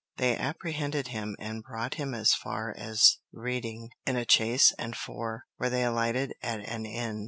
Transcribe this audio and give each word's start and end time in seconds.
They 0.17 0.35
apprehended 0.35 1.09
him 1.09 1.35
and 1.37 1.61
brought 1.61 1.93
him 1.93 2.15
as 2.15 2.33
far 2.33 2.73
as 2.75 3.19
Reading, 3.31 3.91
in 4.07 4.15
a 4.17 4.25
chaise 4.27 4.73
and 4.79 4.95
four, 4.97 5.45
where 5.57 5.69
they 5.69 5.83
alighted 5.85 6.33
at 6.41 6.61
an 6.67 6.87
inn. 6.87 7.19